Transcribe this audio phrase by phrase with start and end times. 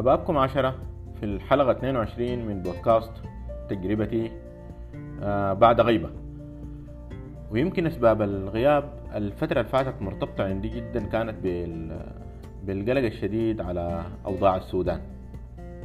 [0.00, 0.74] مرحبا بكم عشرة
[1.20, 3.10] في الحلقة 22 من بودكاست
[3.68, 4.30] تجربتي
[5.22, 6.10] آه بعد غيبة.
[7.50, 8.84] ويمكن أسباب الغياب
[9.14, 12.00] الفترة اللي فاتت مرتبطة عندي جدا كانت بال
[12.64, 15.00] بالقلق الشديد على أوضاع السودان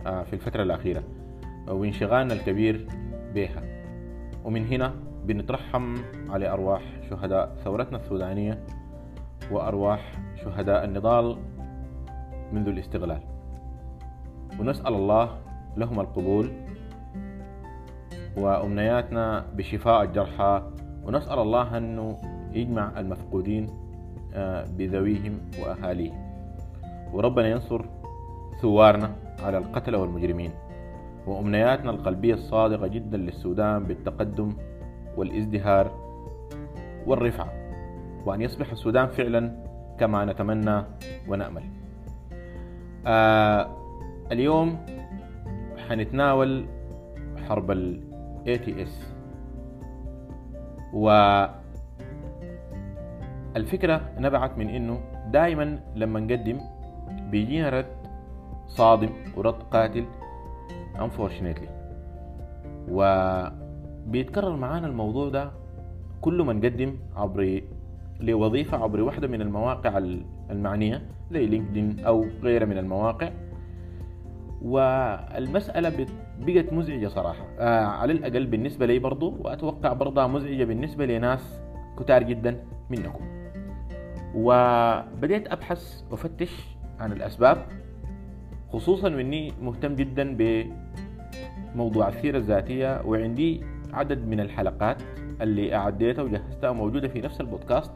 [0.07, 1.03] آه في الفترة الأخيرة
[1.67, 2.87] وانشغالنا الكبير
[3.33, 3.63] بها.
[4.45, 4.93] ومن هنا
[5.25, 5.95] بنترحم
[6.29, 8.63] على أرواح شهداء ثورتنا السودانية
[9.51, 10.11] وأرواح
[10.43, 11.37] شهداء النضال
[12.53, 13.34] منذ الاستغلال.
[14.59, 15.29] ونسأل الله
[15.77, 16.51] لهم القبول
[18.37, 20.61] وأمنياتنا بشفاء الجرحى
[21.03, 22.17] ونسأل الله أنه
[22.53, 23.69] يجمع المفقودين
[24.77, 26.25] بذويهم وأهاليهم.
[27.13, 27.85] وربنا ينصر
[28.61, 30.51] ثوارنا على القتلة والمجرمين.
[31.27, 34.49] وأمنياتنا القلبية الصادقة جدا للسودان بالتقدم
[35.17, 35.91] والازدهار
[37.05, 37.49] والرفعة.
[38.25, 39.65] وأن يصبح السودان فعلا
[39.99, 40.83] كما نتمنى
[41.27, 41.63] ونأمل.
[43.07, 43.84] آه
[44.31, 44.77] اليوم
[45.89, 46.65] حنتناول
[47.49, 48.01] حرب ال
[48.47, 48.93] ATS
[50.93, 51.09] و
[53.55, 54.99] الفكرة نبعت من إنه
[55.31, 56.59] دائما لما نقدم
[57.31, 57.85] بيجينا رد
[58.67, 60.05] صادم ورد قاتل
[60.95, 61.69] unfortunately.
[62.91, 65.51] وبيتكرر معانا الموضوع ده
[66.21, 67.61] كل ما نقدم عبر
[68.19, 69.97] لوظيفة عبر واحدة من المواقع
[70.49, 73.29] المعنية زي لينكدين أو غيرها من المواقع.
[74.61, 76.07] والمسألة
[76.39, 77.45] بقت مزعجة صراحة.
[77.59, 81.61] آه على الأقل بالنسبة لي برضو وأتوقع برضها مزعجة بالنسبة لناس
[81.99, 83.25] كتار جدا منكم.
[84.35, 86.51] وبديت أبحث وأفتش
[86.99, 87.57] عن الأسباب
[88.73, 90.37] خصوصا وإني مهتم جدا
[91.75, 95.01] بموضوع السيرة الذاتية وعندي عدد من الحلقات
[95.41, 97.91] اللي أعديتها وجهزتها موجودة في نفس البودكاست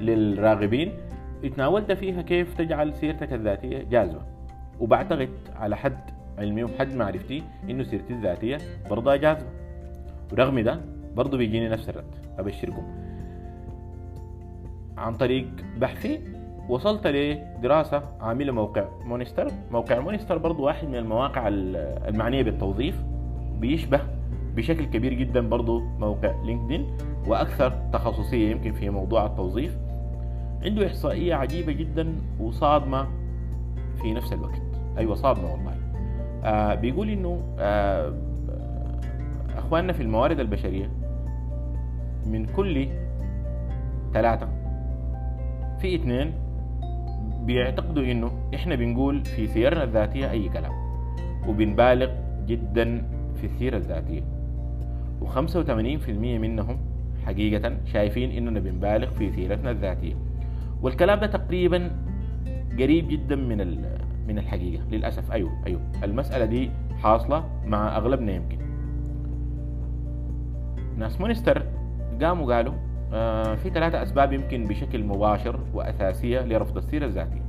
[0.00, 0.92] للراغبين.
[1.44, 4.22] اتناولت فيها كيف تجعل سيرتك الذاتية جاذبة
[4.80, 6.00] وبعتقد على حد
[6.38, 8.58] علمي وحد معرفتي إنه سيرتي الذاتية
[8.90, 9.46] برضها جاذبة
[10.32, 10.80] ورغم ده
[11.16, 12.82] برضه بيجيني نفس الرد أبشركم.
[14.98, 16.20] عن طريق بحثي
[16.68, 19.50] وصلت لدراسة عاملة موقع مونستر.
[19.70, 21.48] موقع مونستر برضه واحد من المواقع
[22.08, 23.02] المعنية بالتوظيف
[23.58, 24.00] بيشبه
[24.56, 26.86] بشكل كبير جدا برضه موقع لينكدين
[27.26, 29.76] وأكثر تخصصية يمكن في موضوع التوظيف.
[30.64, 33.06] عنده إحصائية عجيبة جدا وصادمة
[34.02, 34.69] في نفس الوقت.
[35.00, 35.74] أيوة صادمة والله.
[36.44, 38.12] آه بيقول إنه آه
[39.56, 40.90] أخواننا في الموارد البشرية
[42.26, 42.88] من كل
[44.14, 44.48] ثلاثة
[45.78, 46.32] في اثنين
[47.44, 50.72] بيعتقدوا إنه إحنا بنقول في سيرنا الذاتية أي كلام
[51.48, 52.10] وبنبالغ
[52.46, 53.02] جدا
[53.40, 53.48] في
[55.56, 56.78] وثمانين في المية منهم
[57.26, 60.14] حقيقة شايفين إننا بنبالغ في سيرتنا الذاتية.
[60.82, 61.90] والكلام ده تقريبا
[62.78, 63.60] قريب جدا من
[64.30, 65.32] من الحقيقة للأسف.
[65.32, 65.80] أيوه أيوه.
[66.04, 66.70] المسألة دي
[67.02, 68.58] حاصلة مع أغلبنا يمكن.
[70.96, 71.66] ناس مونستر
[72.22, 72.74] قاموا قالوا
[73.12, 77.42] آه في ثلاثة أسباب يمكن بشكل مباشر وأساسية لرفض السيرة الذاتية.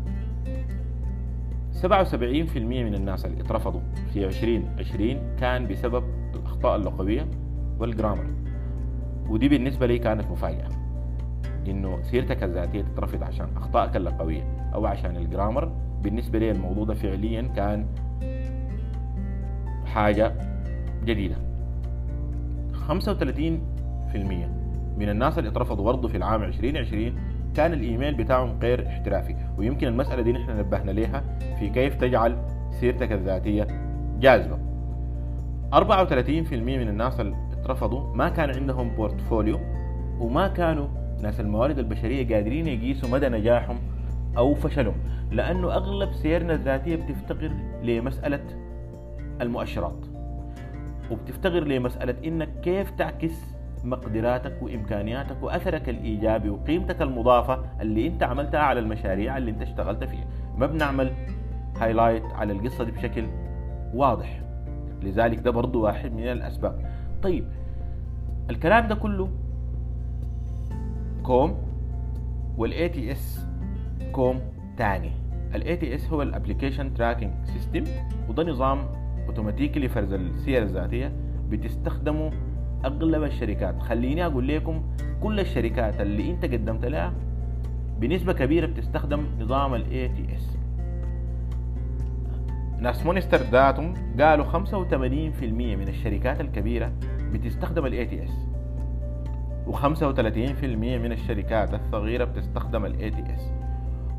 [1.82, 3.82] 77% من الناس اللي اترفضوا
[4.14, 6.04] في 2020 كان بسبب
[6.36, 7.28] الأخطاء اللغوية
[7.80, 8.26] والجرامر.
[9.30, 10.70] ودي بالنسبة لي كانت مفاجأة.
[11.68, 15.72] إنه سيرتك الذاتية تترفض عشان أخطائك اللغويه أو عشان الجرامر
[16.04, 17.86] بالنسبة لي الموضوع ده فعليا كان
[19.86, 20.34] حاجة
[21.06, 21.36] جديدة.
[22.88, 24.16] 35%
[24.98, 27.14] من الناس اللي اترفضوا برضه في العام 2020
[27.56, 29.36] كان الإيميل بتاعهم غير احترافي.
[29.58, 31.24] ويمكن المسألة دي نحن نبهنا ليها
[31.60, 32.38] في كيف تجعل
[32.80, 33.68] سيرتك الذاتية
[34.20, 34.58] جاذبة.
[35.74, 39.60] 34% من الناس اللي اترفضوا ما كان عندهم بورتفوليو
[40.20, 40.88] وما كانوا
[41.22, 43.78] ناس الموارد البشرية قادرين يقيسوا مدى نجاحهم
[44.38, 44.96] أو فشلهم
[45.32, 47.52] لأنه أغلب سيرنا الذاتية بتفتقر
[47.84, 48.44] لمسألة
[49.42, 50.06] المؤشرات
[51.12, 53.34] وبتفتقر لمسألة إنك كيف تعكس
[53.84, 60.26] مقدراتك وإمكانياتك وأثرك الإيجابي وقيمتك المضافة اللي أنت عملتها على المشاريع اللي أنت اشتغلت فيها.
[60.58, 61.14] ما بنعمل
[61.80, 63.26] هايلايت على القصة دي بشكل
[63.94, 64.42] واضح
[65.04, 66.86] لذلك ده برضو واحد من الأسباب.
[67.24, 67.48] طيب
[68.50, 69.30] الكلام ده كله
[71.24, 71.58] كوم
[72.58, 73.48] وال ATS
[74.12, 74.40] كوم
[74.78, 75.12] تاني.
[75.54, 77.84] ATS هو ال application tracking system
[78.30, 78.80] وده نظام
[79.28, 81.12] اوتوماتيكي لفرز السير الذاتية
[81.50, 82.32] بتستخدمه
[82.86, 83.80] أغلب الشركات.
[83.80, 84.84] خليني أقول لكم
[85.24, 87.14] كل الشركات اللي أنت قدمت لها
[88.00, 90.58] بنسبة كبيرة بتستخدم نظام ATS
[92.80, 94.56] ناس مونستر ذاتهم قالوا 85%
[95.44, 96.92] من الشركات الكبيرة
[97.34, 98.32] بتستخدم ATS
[99.68, 103.61] و35% من الشركات الصغيرة بتستخدم ال ATS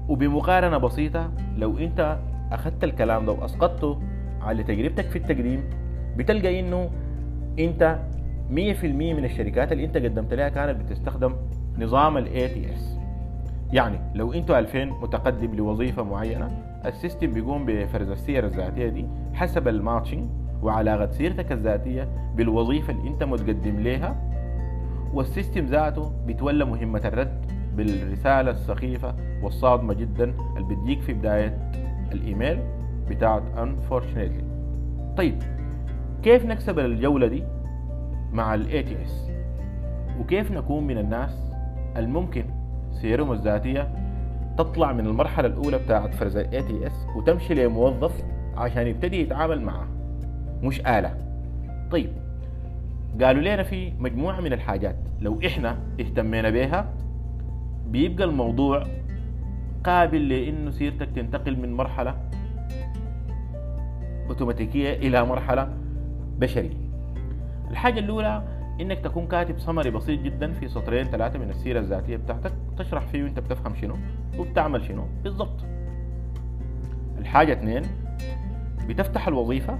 [0.09, 2.19] وبمقارنة بسيطة لو انت
[2.53, 3.99] أخذت الكلام ده وأسقطته
[4.41, 5.65] على تجربتك في التقديم
[6.17, 6.91] بتلقى إنه
[7.59, 7.99] انت
[8.51, 8.55] 100%
[8.85, 11.37] من الشركات اللي انت قدمت لها كانت بتستخدم
[11.79, 12.99] نظام ATS
[13.73, 16.51] يعني لو أنتوا 2000 متقدم لوظيفة معينة
[16.87, 20.27] ال system بيقوم بفرز السير الذاتية دي حسب ال matching
[20.63, 24.17] وعلاقة سيرتك الذاتية بالوظيفة اللي انت متقدم لها
[25.15, 27.47] وال system ذاته بيتولى مهمة الرد
[27.77, 31.71] بالرسالة السخيفة والصادمة جدا اللي بتجيك في بداية
[32.13, 32.59] الإيميل
[33.11, 34.45] بتاعت unfortunately.
[35.17, 35.43] طيب
[36.23, 37.45] كيف نكسب الجولة دي
[38.33, 39.29] مع ATS
[40.21, 41.53] وكيف نكون من الناس
[41.97, 42.45] الممكن
[42.93, 43.89] سيرهم الذاتيه
[44.59, 48.23] تطلع من المرحلة الأولى بتاعت فرز اس وتمشي لموظف
[48.57, 49.87] عشان يبتدي يتعامل معه؟
[50.63, 51.15] مش آلة.
[51.91, 52.13] طيب
[53.23, 54.97] قالوا لنا في مجموعة من الحاجات.
[55.21, 56.87] لو إحنا اهتمينا بها
[57.93, 58.87] بيبقى الموضوع
[59.85, 62.15] قابل لإنه سيرتك تنتقل من مرحلة
[64.29, 65.75] أوتوماتيكية إلى مرحلة
[66.39, 66.77] بشرية.
[67.71, 68.43] الحاجة الأولى
[68.81, 73.27] إنك تكون كاتب سمري بسيط جدا في سطرين ثلاثة من السيرة الذاتية بتاعتك تشرح فيه
[73.27, 73.94] انت بتفهم شنو
[74.39, 75.65] وبتعمل شنو بالضبط.
[77.19, 77.83] الحاجة اثنين
[78.89, 79.79] بتفتح الوظيفة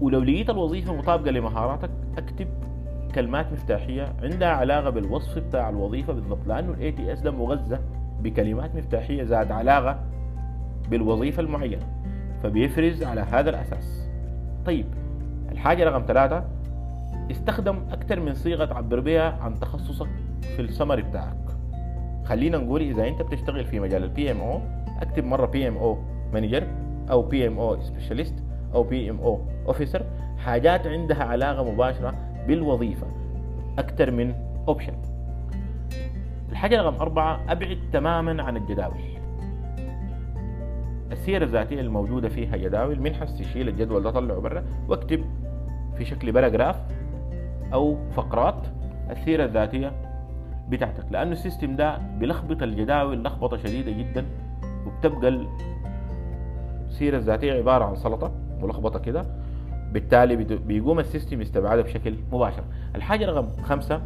[0.00, 2.48] ولو لقيت الوظيفة مطابقة لمهاراتك اكتب
[3.14, 7.78] كلمات مفتاحية عندها علاقة بالوصف بتاع الوظيفة بالضبط لأنه ال ATS ده مغذى
[8.20, 10.00] بكلمات مفتاحية ذات علاقة
[10.90, 11.86] بالوظيفة المعينة
[12.42, 14.08] فبيفرز على هذا الأساس.
[14.66, 14.86] طيب
[15.52, 16.44] الحاجة رقم ثلاثة
[17.30, 20.08] استخدم أكثر من صيغة تعبر بها عن تخصصك
[20.56, 21.36] في السمري بتاعك.
[22.24, 24.60] خلينا نقول إذا أنت بتشتغل في مجال ال PMO
[25.02, 26.66] اكتب مرة PMO manager
[27.10, 28.34] أو PMO specialist
[28.74, 30.02] أو PMO officer
[30.38, 32.14] حاجات عندها علاقة مباشرة
[32.46, 33.06] بالوظيفة.
[33.78, 34.34] أكثر من
[34.68, 34.92] option
[36.50, 39.00] الحاجة رقم أربعة أبعد تماما عن الجداول.
[41.12, 45.24] السيرة الذاتية الموجودة فيها جداول من هسع تشيل الجدول ده طلعه برا واكتب
[45.96, 46.76] في شكل paragraph
[47.72, 48.66] أو فقرات
[49.10, 49.92] السيرة الذاتية
[50.68, 51.04] بتاعتك.
[51.10, 54.26] لأنه ال system ده بيلخبط الجداول لخبطة شديدة جدا
[54.86, 55.46] وبتبقى
[56.88, 59.26] السيرة الذاتية عبارة عن سلطة ملخبطة كده.
[59.92, 62.64] بالتالي بيقوم ال system يستبعدها بشكل مباشر.
[62.94, 64.02] الحاجة رقم خمسة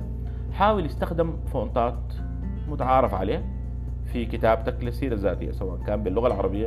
[0.53, 1.99] حاول تستخدم فونتات
[2.69, 3.45] متعارف عليه
[4.05, 6.67] في كتابتك للسيرة الذاتية سواء كان باللغة العربية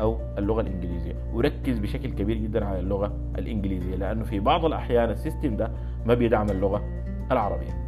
[0.00, 1.14] أو اللغة الإنجليزية.
[1.32, 5.70] وركز بشكل كبير جدا على اللغة الإنجليزية لأنه في بعض الأحيان ال system ده
[6.06, 6.82] ما بيدعم اللغة
[7.32, 7.84] العربية.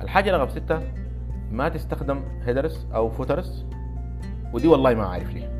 [0.00, 0.80] الحاجة رقم ستة
[1.52, 3.66] ما تستخدم headers أو footers
[4.52, 5.57] ودي والله ما عارف ليه.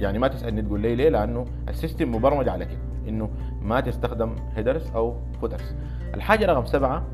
[0.00, 2.78] يعني ما تسألني تقول لي ليه؟ لأنه ال system مبرمج على كده
[3.08, 3.30] إنه
[3.62, 5.74] ما تستخدم headers أو footers.
[6.14, 7.04] الحاجة رقم سبعة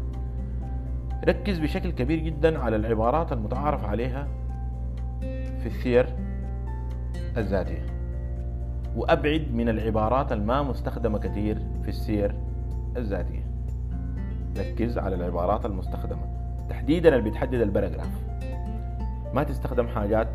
[1.29, 4.29] ركز بشكل كبير جدا على العبارات المتعارف عليها
[5.61, 6.07] في السير
[7.37, 7.87] الذاتية.
[8.97, 12.35] وأبعد من العبارات الما مستخدمة كثير في السير
[12.97, 13.47] الذاتية.
[14.59, 16.23] ركز على العبارات المستخدمة.
[16.71, 18.11] تحديدا اللي بتحدد ال paragraph.
[19.35, 20.29] ما تستخدم حاجات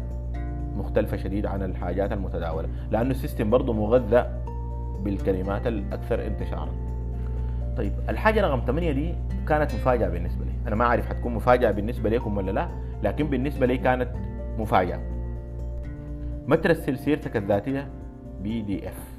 [0.77, 4.25] مختلفة شديد عن الحاجات المتداولة لأنه ال system برضه مغذى
[5.03, 6.71] بالكلمات الأكثر انتشارا.
[7.77, 9.15] طيب الحاجة رقم 8 دي
[9.47, 10.51] كانت مفاجأة بالنسبة لي.
[10.67, 12.69] أنا ما أعرف حتكون مفاجأة بالنسبة لكم ولا لا
[13.03, 14.09] لكن بالنسبة لي كانت
[14.57, 14.99] مفاجأة.
[16.47, 17.87] ما ترسل سيرتك الذاتية
[18.41, 19.17] PDF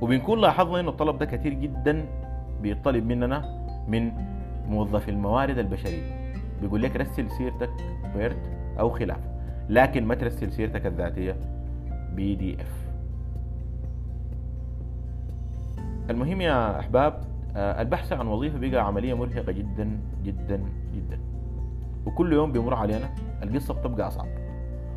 [0.00, 2.04] وبنكون لاحظنا إنه الطلب ده كثير جدا
[2.62, 3.44] بيطلب مننا
[3.88, 4.12] من
[4.68, 6.32] موظف الموارد البشرية.
[6.60, 7.70] بيقول لك رسل سيرتك
[8.16, 11.36] ويرد أو خلافه لكن ما ترسل سيرتك الذاتية؟
[12.14, 12.88] PDF
[16.10, 17.20] المهم يا أحباب
[17.56, 20.60] آه، البحث عن وظيفة بقى عملية مرهقة جدا جدا
[20.94, 21.18] جدا.
[22.06, 23.10] وكل يوم بيمر علينا
[23.42, 24.28] القصة بتبقى أصعب.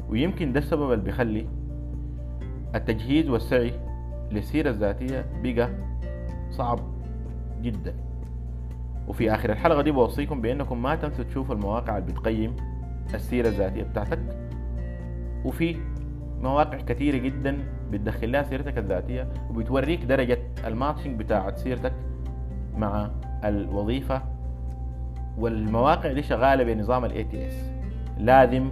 [0.09, 1.47] ويمكن ده السبب اللي بيخلي
[2.75, 3.71] التجهيز والسعي
[4.31, 5.69] للسيرة الذاتية بقى
[6.51, 6.79] صعب
[7.61, 7.93] جدا.
[9.07, 12.55] وفي آخر الحلقة دي بوصيكم بأنكم ما تنسوا تشوفوا المواقع اللي بتقيم
[13.15, 14.19] السيرة الذاتية بتاعتك.
[15.45, 15.75] وفي
[16.41, 17.57] مواقع كثيرة جدا
[17.91, 21.93] بتدخل لها سيرتك الذاتية وبتوريك درجة ال matching بتاعت سيرتك
[22.77, 23.09] مع
[23.43, 24.21] الوظيفة.
[25.37, 27.71] والمواقع دي شغالة بنظام ال ATS
[28.17, 28.71] لازم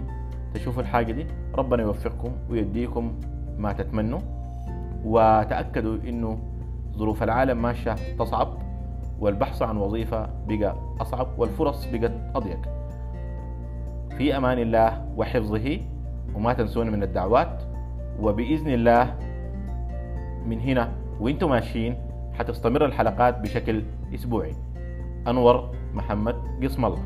[0.54, 3.20] تشوفوا الحاجة دي ربنا يوفقكم ويديكم
[3.58, 4.20] ما تتمنوا.
[5.04, 6.38] وتأكدوا إنه
[6.96, 8.48] ظروف العالم ماشية تصعب
[9.20, 12.79] والبحث عن وظيفة بقى أصعب والفرص بقت أضيق.
[14.20, 15.80] في أمان الله وحفظه
[16.36, 17.62] وما تنسون من الدعوات.
[18.20, 19.16] وبإذن الله
[20.44, 21.96] من هنا وإنتم ماشيين
[22.36, 23.82] حتستمر الحلقات بشكل
[24.14, 24.52] أسبوعي.
[25.28, 27.04] أنور محمد قسم الله.